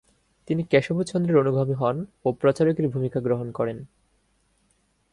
[0.47, 3.77] তিনি কেশবচন্দ্রের অনুগামী হন ও প্রচারকের ভূমিকা গ্রহণ করেন।